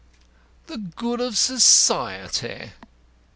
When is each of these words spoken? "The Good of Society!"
"The 0.65 0.79
Good 0.79 1.21
of 1.21 1.37
Society!" 1.37 2.71